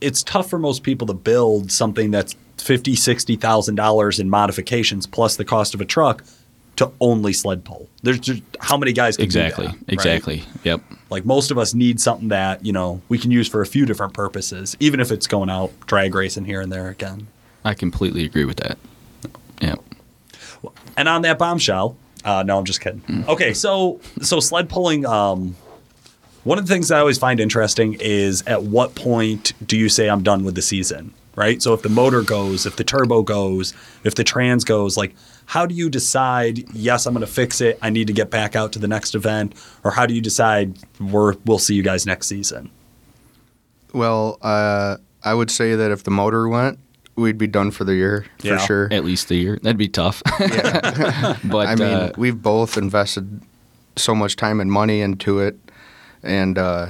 [0.00, 5.06] it's tough for most people to build something that's fifty, sixty thousand dollars in modifications
[5.06, 6.24] plus the cost of a truck
[6.76, 7.88] to only sled pull.
[8.02, 9.66] There's just how many guys can do exactly.
[9.66, 9.84] that, right?
[9.88, 10.44] Exactly.
[10.64, 10.80] Yep.
[11.10, 13.84] Like most of us need something that you know we can use for a few
[13.84, 17.26] different purposes, even if it's going out drag racing here and there again.
[17.64, 18.78] I completely agree with that.
[19.60, 19.80] Yep.
[20.96, 21.96] And on that bombshell,
[22.28, 23.24] uh, no, I'm just kidding.
[23.26, 25.06] Okay, so so sled pulling.
[25.06, 25.56] Um,
[26.44, 29.88] one of the things that I always find interesting is at what point do you
[29.88, 31.62] say I'm done with the season, right?
[31.62, 33.72] So if the motor goes, if the turbo goes,
[34.04, 35.14] if the trans goes, like
[35.46, 36.68] how do you decide?
[36.74, 37.78] Yes, I'm going to fix it.
[37.80, 40.78] I need to get back out to the next event, or how do you decide
[41.00, 42.70] we're we'll see you guys next season?
[43.94, 46.78] Well, uh, I would say that if the motor went,
[47.18, 48.88] we'd be done for the year for sure.
[48.90, 49.58] At least a year.
[49.62, 50.22] That'd be tough.
[51.44, 53.42] but I mean, uh, we've both invested
[53.96, 55.56] so much time and money into it,
[56.22, 56.88] and uh,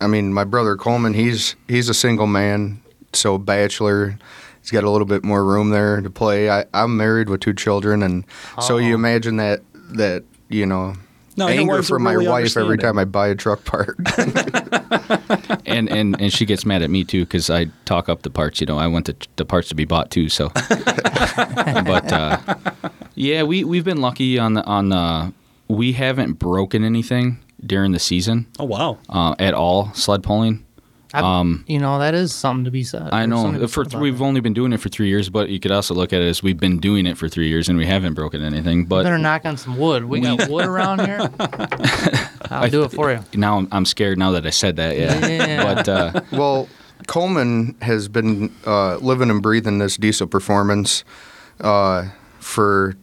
[0.00, 2.80] I mean, my brother Coleman, he's he's a single man,
[3.12, 4.18] so bachelor.
[4.60, 6.50] He's got a little bit more room there to play.
[6.50, 8.24] I, I'm married with two children, and
[8.60, 8.94] so you Oh.
[8.96, 10.94] imagine that that you know
[11.36, 12.78] No, your anger wives are from my wife every understanding.
[12.78, 13.96] time I buy a truck part.
[15.66, 18.60] and, and and she gets mad at me too because I talk up the parts.
[18.60, 20.28] You know, I want the the parts to be bought too.
[20.28, 22.38] So, but uh,
[23.14, 25.32] yeah, we we've been lucky on the on the
[25.68, 30.64] we haven't broken anything during the season Oh wow, uh, at all sled pulling.
[31.12, 33.08] I've- Um, you know, that is something to be said.
[33.12, 34.24] I There's something to know for said about we've that.
[34.24, 36.42] only been doing it for three years, but you could also look at it as
[36.42, 38.84] we've been doing it for three years and we haven't broken anything.
[38.84, 40.04] But better knock on some wood.
[40.04, 41.28] We got wood around here.
[42.50, 43.20] I'll do it for you.
[43.34, 44.96] now I'm, I'm scared now that I said that.
[44.96, 45.74] Yeah, Yeah.
[45.74, 46.68] but uh, Well,
[47.06, 51.02] Coleman has been uh, living and breathing this diesel performance
[51.60, 52.94] uh, for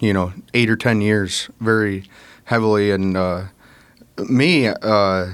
[0.00, 2.04] you know eight or ten years, very
[2.44, 2.90] heavily.
[2.90, 3.44] And uh,
[4.28, 5.26] me, uh,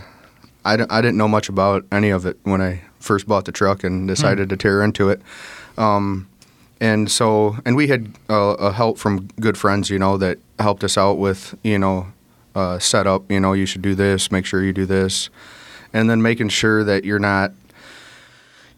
[0.64, 3.52] I, d- I didn't know much about any of it when I first bought the
[3.52, 5.20] truck and decided to tear into it.
[5.78, 6.28] Um,
[6.80, 10.82] and so and we had uh, a help from good friends, you know, that helped
[10.84, 12.06] us out with you know
[12.54, 13.30] uh, setup.
[13.30, 14.30] You know, you should do this.
[14.32, 15.28] Make sure you do this,
[15.92, 17.52] and then making sure that you're not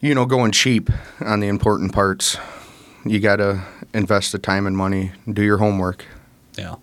[0.00, 0.90] you know going cheap
[1.20, 2.36] on the important parts.
[3.04, 3.62] You got to
[3.94, 6.04] invest the time and money, do your homework.
[6.56, 6.76] Yeah.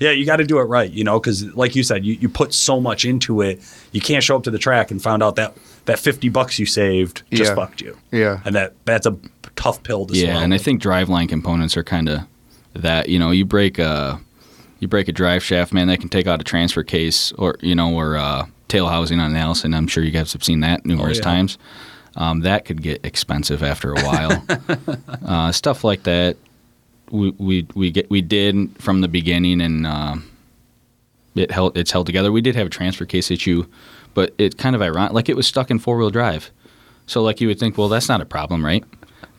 [0.00, 2.28] Yeah, you got to do it right, you know, because like you said, you, you
[2.28, 3.60] put so much into it.
[3.92, 5.56] You can't show up to the track and find out that
[5.86, 7.54] that 50 bucks you saved just Yeah.
[7.54, 7.96] fucked you.
[8.10, 8.40] Yeah.
[8.44, 9.16] And that that's a
[9.56, 10.38] tough pill to yeah, swallow.
[10.38, 12.20] Yeah, and I think driveline components are kind of
[12.74, 13.08] that.
[13.08, 14.20] You know, you break a
[14.80, 17.74] you break a drive shaft, man, that can take out a transfer case or you
[17.74, 19.74] know or uh, tail housing on an Allison.
[19.74, 21.24] I'm sure you guys have seen that numerous yeah.
[21.24, 21.58] times.
[22.16, 24.44] Um, that could get expensive after a while.
[25.26, 26.36] uh, stuff like that,
[27.10, 30.16] we we we get we did from the beginning, and uh,
[31.34, 32.32] it held it's held together.
[32.32, 33.66] We did have a transfer case issue,
[34.14, 35.12] but it's kind of ironic.
[35.12, 36.50] Like it was stuck in four wheel drive.
[37.06, 38.84] So like you would think, well, that's not a problem, right?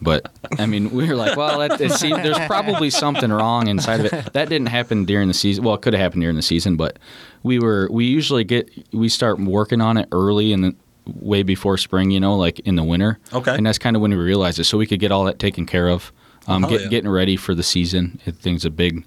[0.02, 4.00] But I mean, we were like, well, that, it seems, there's probably something wrong inside
[4.00, 4.34] of it.
[4.34, 5.64] That didn't happen during the season.
[5.64, 7.00] Well, it could have happened during the season, but
[7.44, 10.76] we were we usually get we start working on it early the
[11.16, 13.18] way before spring, you know, like in the winter.
[13.34, 13.56] Okay.
[13.56, 15.66] And that's kind of when we realized it, so we could get all that taken
[15.66, 16.12] care of.
[16.48, 16.88] Um, hell get, yeah.
[16.88, 18.20] getting ready for the season.
[18.26, 19.04] I think is a big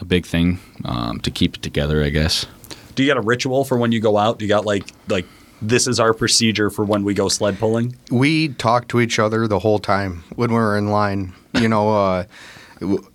[0.00, 2.46] a big thing um, to keep it together, I guess.
[2.94, 4.38] do you got a ritual for when you go out?
[4.38, 5.26] Do you got like like
[5.60, 7.96] this is our procedure for when we go sled pulling?
[8.10, 11.32] we talk to each other the whole time when we're in line.
[11.54, 12.24] You know, uh,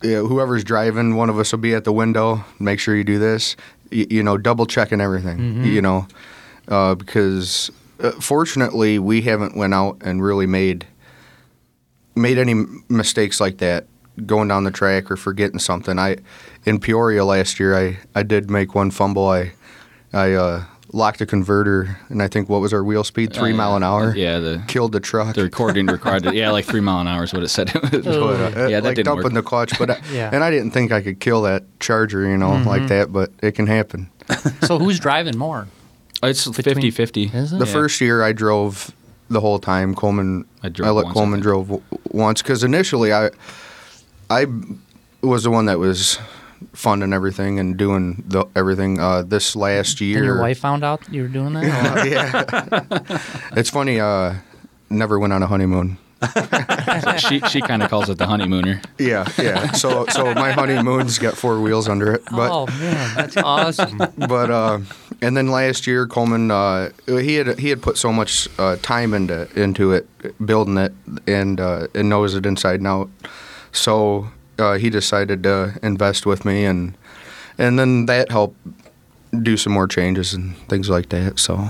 [0.04, 2.44] whoever's driving, one of us will be at the window.
[2.60, 3.56] Make sure you do this.
[3.92, 5.64] Y- you know, double checking everything.
[5.64, 6.08] You know,
[6.68, 10.86] uh, because uh, fortunately we haven't went out and really made
[12.16, 12.54] made any
[12.90, 13.88] mistakes like that
[14.26, 15.98] going down the track or forgetting something.
[16.00, 16.18] I
[16.66, 19.28] in Peoria last year, I I did make one fumble.
[19.28, 19.52] I
[20.14, 23.34] I uh, locked a converter, and I think what was our wheel speed?
[23.34, 25.34] Three Uh, mile an hour Yeah, the killed the truck.
[25.36, 26.36] the recording required it.
[26.36, 27.72] Yeah, like three mile an hour is what it said.
[27.74, 29.34] But, uh, yeah, that like didn't dumping work.
[29.34, 30.30] the clutch, but I, Yeah.
[30.32, 33.54] and I didn't think I could kill that charger, you know, like that, but it
[33.56, 34.10] can happen.
[34.68, 35.68] So who's driving more?
[36.22, 37.34] It's Between- 50-50.
[37.36, 37.60] Is it?
[37.60, 37.72] The Yeah.
[37.74, 38.92] first year I drove
[39.34, 39.94] the whole time.
[39.96, 41.44] Coleman, I I, drove let once, Coleman think.
[41.44, 43.30] drove w- once because initially I,
[44.30, 44.46] I
[45.22, 46.20] was the one that was
[46.74, 49.00] funding everything and doing the everything.
[49.00, 51.64] Uh, this last year, And your wife found out you were doing that?
[51.94, 53.20] Uh, yeah,
[53.58, 54.00] it's funny.
[54.00, 54.36] Uh,
[54.90, 55.98] never went on a honeymoon.
[57.18, 58.82] she she kind of calls it the honeymooner.
[58.98, 59.74] Yeah, yeah.
[59.74, 62.50] So so my honeymoon's got four wheels under it, but.
[62.50, 63.98] oh man, that's awesome.
[64.18, 64.80] but uh,
[65.24, 69.14] and then last year Coleman uh, he had he had put so much uh, time
[69.14, 70.08] into into it,
[70.46, 70.94] building it,
[71.28, 73.10] and uh, and knows it inside and out.
[73.72, 74.28] So
[74.60, 76.96] uh, he decided to invest with me, and
[77.58, 78.58] and then that helped
[79.42, 81.40] do some more changes and things like that.
[81.40, 81.70] So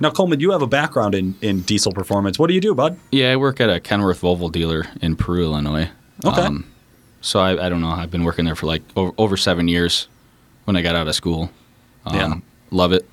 [0.00, 2.38] Now, Coleman, you have a background in, in diesel performance.
[2.38, 2.96] What do you do, bud?
[3.10, 5.90] Yeah, I work at a Kenworth Volvo dealer in Peru, Illinois.
[6.24, 6.48] Um, Okay.
[7.22, 7.90] so I, I don't know.
[7.90, 10.06] I've been working there for like over, over seven years.
[10.64, 11.50] When I got out of school,
[12.04, 12.34] um, Yeah.
[12.76, 13.04] Love it.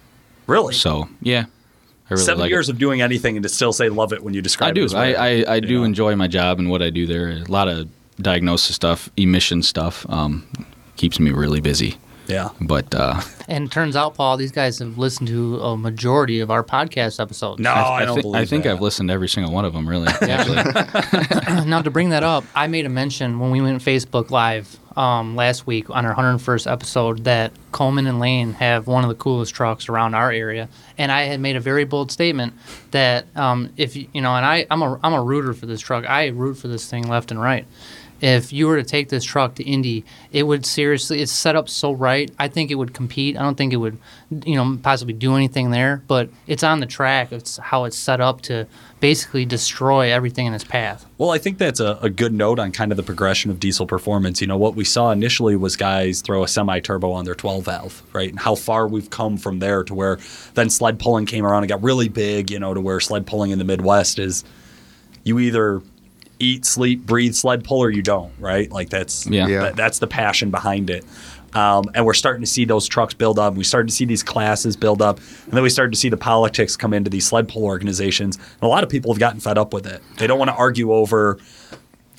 [0.48, 0.74] Really?
[0.74, 1.46] So yeah,
[2.10, 2.74] I really Seven like years it.
[2.74, 4.76] of doing anything and to still say love it when you describe I it.
[4.76, 4.84] do.
[4.84, 5.14] as I.
[5.14, 5.86] I, I do Yeah.
[5.86, 7.30] enjoy my job and what I do there.
[7.30, 7.88] A lot of
[8.22, 10.06] diagnosis stuff, emission stuff.
[10.10, 10.46] Um,
[10.98, 11.98] keeps me really busy.
[12.28, 12.50] Yeah.
[12.62, 16.50] But uh, And it turns out, Paul, these guys have listened to a majority of
[16.50, 17.60] our podcast episodes.
[17.60, 18.74] No, I, don't thi- believe I think that.
[18.74, 19.88] I've listened to every single one of them.
[19.88, 21.66] Really, actually.
[21.66, 25.36] now to bring that up, I made a mention when we went Facebook Live um,
[25.36, 29.54] last week on our 101st episode that Coleman and Lane have one of the coolest
[29.54, 32.54] trucks around our area, and I had made a very bold statement
[32.92, 35.82] that um, if you you know, and I I'm a I'm a rooter for this
[35.82, 36.06] truck.
[36.10, 37.66] I root for this thing left and right.
[38.24, 41.22] If you were to take this truck to Indy, it would seriously.
[41.22, 42.32] It's set up so right.
[42.40, 43.36] I think it would compete.
[43.36, 43.98] I don't think it would,
[44.46, 46.02] you know, possibly do anything there.
[46.08, 47.34] But it's on the track.
[47.34, 48.66] It's how it's set up to
[49.02, 51.06] basically destroy everything in its path.
[51.18, 53.86] Well, I think that's a, a good note on kind of the progression of diesel
[53.86, 54.40] performance.
[54.40, 57.66] You know, what we saw initially was guys throw a semi turbo on their 12
[57.66, 58.30] valve, right?
[58.30, 60.18] And how far we've come from there to where
[60.54, 63.52] then sled pulling came around and got really big, you know, to where sled pulling
[63.52, 64.46] in the Midwest is
[65.26, 65.82] you either
[66.44, 68.72] eat, sleep, breathe sled pull or you don't, right?
[68.72, 69.48] Like that's Yeah.
[69.48, 69.60] Yeah.
[69.64, 71.06] that- that's the passion behind it.
[71.56, 73.54] Um, and we're starting to see those trucks build up.
[73.54, 76.18] We started to see these classes build up, and then we started to see the
[76.18, 78.38] politics come into these sled pull organizations.
[78.38, 80.02] And a lot of people have gotten fed up with it.
[80.18, 81.38] They don't want to argue over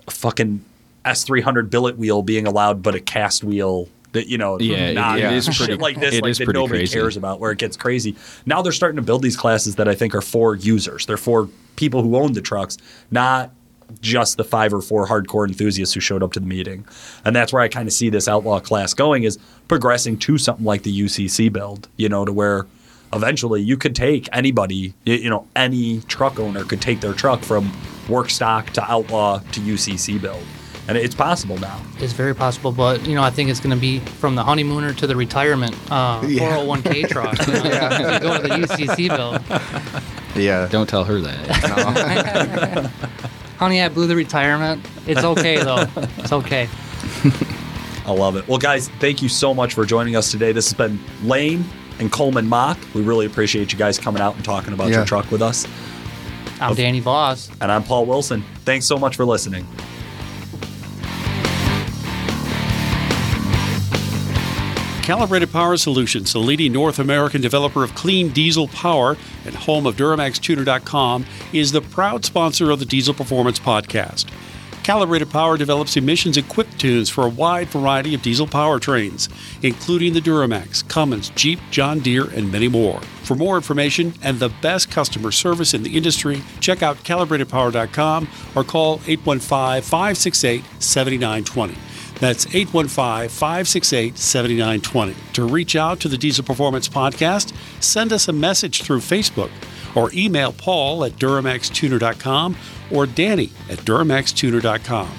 [0.06, 0.64] a fucking
[1.04, 5.18] S300 billet wheel being allowed, but a cast wheel that you know, Yeah, it- not
[5.18, 6.94] it is pretty- like this, it like is that pretty nobody crazy.
[6.96, 7.40] cares about.
[7.40, 8.14] Where it gets crazy.
[8.46, 11.06] Now they're starting to build these classes that I think are for users.
[11.06, 12.78] They're for people who own the trucks,
[13.10, 13.50] not
[14.00, 16.84] just the five or four hardcore enthusiasts who showed up to the meeting.
[17.24, 20.64] And that's where I kind of see this outlaw class going is progressing to something
[20.64, 22.66] like the UCC build, you know, to where
[23.12, 27.72] eventually you could take anybody, you know, any truck owner could take their truck from
[28.08, 30.42] work stock to outlaw to UCC build.
[30.86, 31.80] And it's possible now.
[31.98, 34.92] It's very possible, but you know, I think it's going to be from the honeymooner
[34.94, 36.58] to the retirement uh, Yeah.
[36.58, 37.46] 401k truck.
[37.46, 40.42] You know, if you go to the UCC bill.
[40.42, 40.68] Yeah.
[40.70, 42.90] Don't tell her that.
[43.58, 44.84] Honey, I blew the retirement.
[45.06, 45.86] It's okay though.
[46.18, 46.68] It's okay.
[48.06, 48.46] I love it.
[48.48, 50.52] Well, guys, thank you so much for joining us today.
[50.52, 51.64] This has been Lane
[51.98, 52.76] and Coleman Mock.
[52.94, 54.96] We really appreciate you guys coming out and talking about Yeah.
[54.96, 55.66] your truck with us.
[56.60, 57.50] I'm Danny Voss.
[57.60, 58.44] And I'm Paul Wilson.
[58.64, 59.66] Thanks so much for listening.
[65.04, 69.96] Calibrated Power Solutions, the leading North American developer of clean diesel power and home of
[69.96, 74.30] DuramaxTuner.com, is the proud sponsor of the Diesel Performance Podcast.
[74.82, 79.28] Calibrated Power develops emissions equipped tunes for a wide variety of diesel powertrains,
[79.62, 83.02] including the Duramax, Cummins, Jeep, John Deere, and many more.
[83.24, 88.64] For more information and the best customer service in the industry, check out calibratedpower.com or
[88.64, 91.74] call 815 568 7920.
[92.20, 95.14] That's 815 568 7920.
[95.34, 99.50] To reach out to the Diesel Performance Podcast, send us a message through Facebook
[99.94, 102.56] or email Paul at DuramaxTuner.com
[102.92, 105.10] or Danny at DuramaxTuner.com.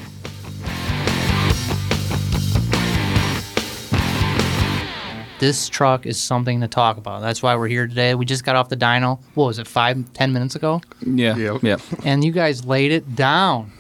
[5.38, 7.22] This truck is something to talk about.
[7.22, 8.16] That's why we're here today.
[8.16, 9.20] We just got off the dyno.
[9.34, 10.82] What was it, five, ten minutes ago?
[11.06, 11.36] Yeah.
[11.36, 11.62] Yep.
[11.62, 11.78] Yeah.
[12.06, 13.72] And you guys laid it down.